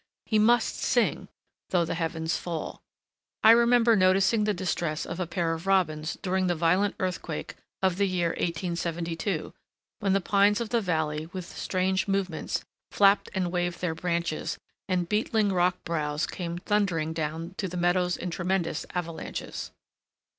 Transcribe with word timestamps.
He 0.25 0.39
must 0.39 0.77
sing 0.77 1.27
though 1.69 1.85
the 1.85 1.93
heavens 1.93 2.35
fall. 2.35 2.81
I 3.43 3.51
remember 3.51 3.95
noticing 3.95 4.45
the 4.45 4.51
distress 4.55 5.05
of 5.05 5.19
a 5.19 5.27
pair 5.27 5.53
of 5.53 5.67
robins 5.67 6.17
during 6.23 6.47
the 6.47 6.55
violent 6.55 6.95
earthquake 6.99 7.53
of 7.83 7.97
the 7.97 8.07
year 8.07 8.29
1872, 8.29 9.53
when 9.99 10.13
the 10.13 10.19
pines 10.19 10.59
of 10.59 10.69
the 10.69 10.81
Valley, 10.81 11.27
with 11.33 11.45
strange 11.55 12.07
movements, 12.07 12.65
flapped 12.89 13.29
and 13.35 13.51
waved 13.51 13.79
their 13.79 13.93
branches, 13.93 14.57
and 14.87 15.07
beetling 15.07 15.49
rock 15.53 15.83
brows 15.83 16.25
came 16.25 16.57
thundering 16.57 17.13
down 17.13 17.53
to 17.59 17.67
the 17.67 17.77
meadows 17.77 18.17
in 18.17 18.31
tremendous 18.31 18.87
avalanches. 18.95 19.69